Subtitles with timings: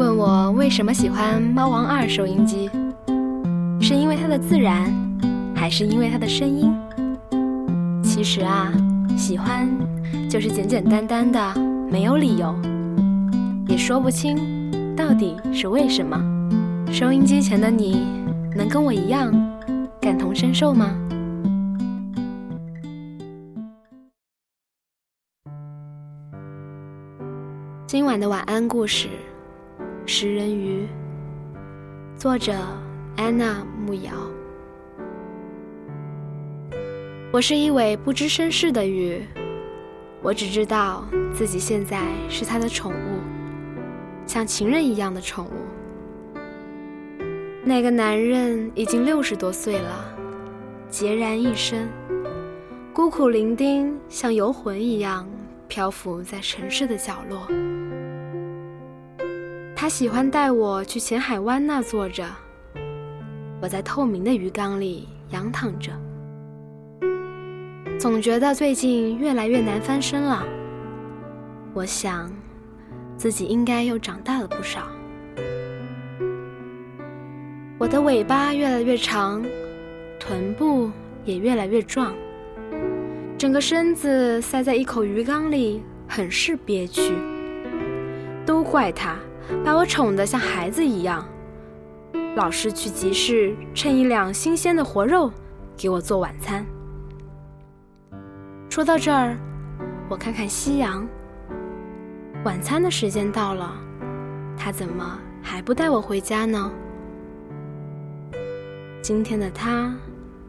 [0.00, 2.70] 问我为什么喜欢猫王二收音机，
[3.82, 4.90] 是因为它的自然，
[5.54, 6.74] 还是因为它的声音？
[8.02, 8.72] 其实啊，
[9.14, 9.68] 喜欢
[10.26, 11.54] 就是简简单单的，
[11.90, 12.58] 没有理由，
[13.68, 14.38] 也说不清
[14.96, 16.18] 到底是为什么。
[16.90, 18.02] 收音机前的你，
[18.56, 19.30] 能跟我一样
[20.00, 20.96] 感同身受吗？
[27.86, 29.06] 今晚的晚安故事。
[30.12, 30.88] 食人鱼，
[32.16, 32.52] 作者
[33.16, 34.10] 安娜·木瑶。
[37.30, 39.24] 我是一尾不知身世的鱼，
[40.20, 43.20] 我只知道自己现在是他的宠物，
[44.26, 45.52] 像情人一样的宠物。
[47.64, 50.12] 那个男人已经六十多岁了，
[50.90, 51.88] 孑然一身，
[52.92, 55.24] 孤苦伶仃，像游魂一样
[55.68, 57.46] 漂浮在城市的角落。
[59.80, 62.22] 他喜欢带我去浅海湾那坐着，
[63.62, 65.90] 我在透明的鱼缸里仰躺着，
[67.98, 70.44] 总觉得最近越来越难翻身了。
[71.72, 72.30] 我想，
[73.16, 74.82] 自己应该又长大了不少。
[77.78, 79.42] 我的尾巴越来越长，
[80.18, 80.90] 臀部
[81.24, 82.12] 也越来越壮，
[83.38, 87.14] 整个身子塞在一口鱼缸里，很是憋屈。
[88.44, 89.16] 都怪他。
[89.64, 91.26] 把我宠得像孩子一样，
[92.36, 95.30] 老是去集市称一两新鲜的活肉
[95.76, 96.64] 给我做晚餐。
[98.68, 99.36] 说到这儿，
[100.08, 101.06] 我看看夕阳。
[102.44, 103.74] 晚餐的时间到了，
[104.56, 106.70] 他怎么还不带我回家呢？
[109.02, 109.94] 今天的他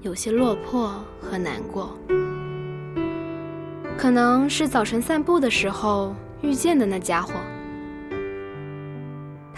[0.00, 1.96] 有些落魄和难过，
[3.96, 7.34] 可能是早晨散步的时候遇见的那家伙。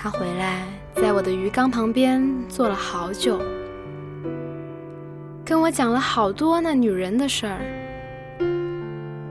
[0.01, 3.41] 他回来，在我的鱼缸旁边坐了好久，
[5.45, 7.59] 跟我讲了好多那女人的事儿。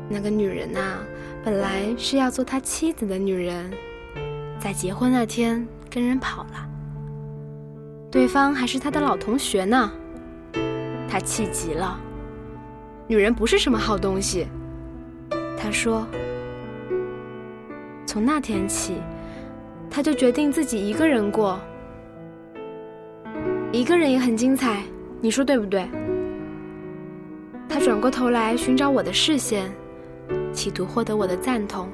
[0.10, 0.98] 那个女人呐，
[1.42, 3.72] 本来是要做他妻子的女人，
[4.60, 6.70] 在结婚那天跟人跑了，
[8.12, 9.90] 对方还是他的老同学呢。
[11.08, 11.98] 他气极了，
[13.08, 14.48] 女人不是什么好东西。
[15.58, 16.06] 他说，
[18.06, 18.96] 从那天起。
[19.90, 21.60] 他就决定自己一个人过，
[23.72, 24.84] 一个人也很精彩，
[25.20, 25.88] 你说对不对？
[27.68, 29.72] 他转过头来寻找我的视线，
[30.54, 31.90] 企图获得我的赞同。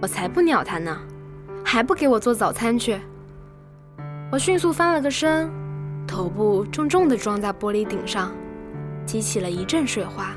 [0.00, 0.98] 我才不鸟他呢，
[1.64, 3.00] 还不给我做早餐去！
[4.32, 5.50] 我迅速翻了个身，
[6.06, 8.32] 头部重重的撞在玻璃顶上，
[9.06, 10.34] 激起了一阵水花。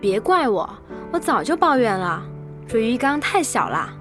[0.00, 0.68] 别怪我，
[1.12, 2.22] 我早就抱怨了。
[2.70, 3.92] 水鱼缸太小了，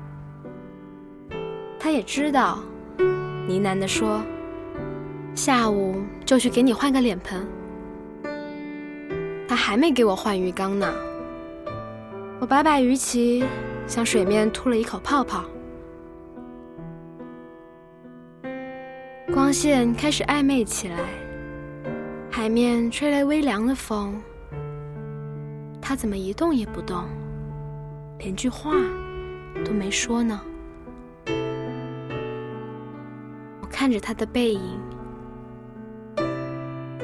[1.80, 2.60] 他也知道，
[3.00, 4.22] 呢喃地说
[5.34, 7.44] ：“下午就去给你换个脸盆。”
[9.50, 10.94] 他还没给我换鱼缸呢。
[12.40, 13.44] 我摆摆鱼鳍，
[13.88, 15.44] 向水面吐了一口泡泡。
[19.34, 21.00] 光线开始暧昧起来，
[22.30, 24.22] 海面吹来微凉的风。
[25.82, 27.04] 他怎么一动也不动？
[28.20, 28.74] 连句话
[29.64, 30.40] 都没说呢。
[33.62, 34.62] 我看着他的背影，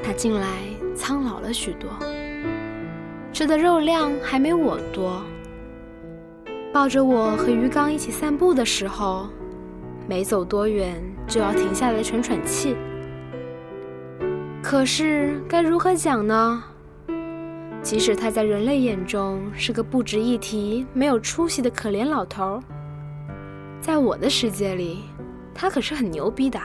[0.04, 0.58] 他近来
[0.94, 1.90] 苍老了许多，
[3.32, 5.24] 吃的肉量还没我多。
[6.74, 9.30] 抱着我和鱼缸一起散步的时候，
[10.10, 12.76] 没走多远就要停下来喘喘气。
[14.62, 16.62] 可是该如何讲呢？
[17.86, 22.60] 即使他在人类眼中是个不值一提、没有出息的可怜老头，
[23.80, 25.04] 在我的世界里，
[25.54, 26.60] 他可是很牛逼的。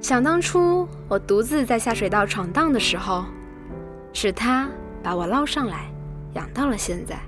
[0.00, 3.24] 想当初我独自在下水道闯荡的时候，
[4.12, 4.68] 是他
[5.02, 5.90] 把我捞上来，
[6.34, 7.18] 养到了现在。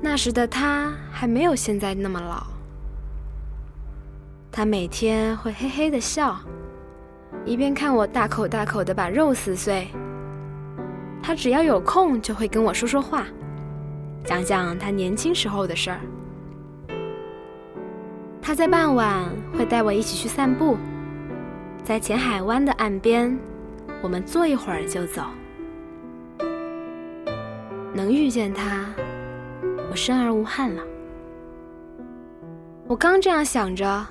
[0.00, 2.48] 那时的他还没有现在那么老，
[4.50, 6.36] 他每天会嘿嘿的笑。
[7.44, 9.88] 一边看我大口大口的把肉撕碎，
[11.22, 13.26] 他只要有空就会跟我说说话，
[14.24, 16.00] 讲讲他年轻时候的事儿。
[18.40, 19.24] 他在傍晚
[19.56, 20.76] 会带我一起去散步，
[21.82, 23.38] 在浅海湾的岸边，
[24.02, 25.22] 我们坐一会儿就走。
[27.92, 28.86] 能遇见他，
[29.90, 30.82] 我生而无憾了。
[32.86, 34.06] 我刚这样想着，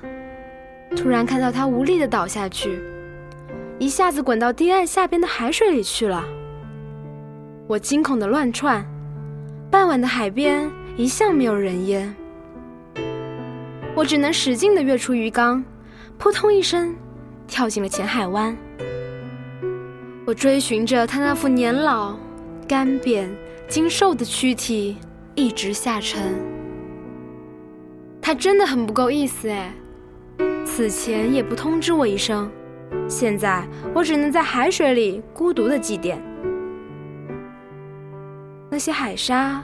[0.95, 2.79] 突然看到他无力的倒下去。
[3.83, 6.23] 一下子滚到堤岸下边的海水里去了。
[7.67, 8.81] 我惊恐的乱窜，
[9.69, 12.15] 傍晚的海边一向没有人烟，
[13.93, 15.61] 我只能使劲的跃出鱼缸，
[16.17, 16.95] 扑通一声
[17.45, 18.55] 跳进了浅海湾。
[20.25, 22.15] 我追寻着他那副年老、
[22.65, 23.27] 干瘪、
[23.67, 24.95] 精瘦的躯体，
[25.35, 26.21] 一直下沉。
[28.21, 29.73] 他真的很不够意思哎，
[30.65, 32.49] 此前也不通知我一声，
[33.07, 33.63] 现在
[33.93, 36.17] 我只能在海水里孤独的祭奠。
[38.69, 39.61] 那些海沙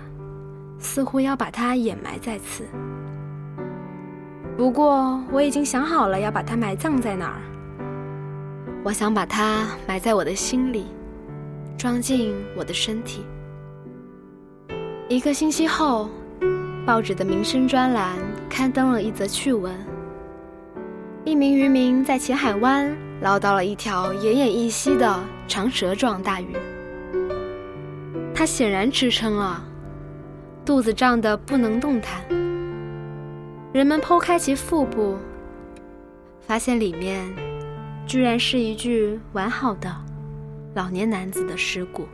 [0.77, 2.63] 似乎要把它掩埋在此，
[4.55, 7.41] 不过我已经想好了要把它埋葬在哪儿。
[8.83, 10.85] 我想把它埋在我的心里，
[11.77, 13.25] 装进我的身体。
[15.09, 16.07] 一个星期后，
[16.85, 18.15] 报纸的民生专栏
[18.47, 19.73] 刊登了一则趣闻：
[21.25, 26.55] 一名渔民在浅海湾捞到了一条奄奄一息的长蛇状大鱼。
[28.33, 29.61] 它显然吃撑了，
[30.65, 32.23] 肚子胀得不能动弹。
[33.73, 35.17] 人们剖开其腹部，
[36.39, 37.29] 发现里面
[38.07, 39.93] 居然是一具完好的
[40.73, 42.07] 老年男子的尸骨。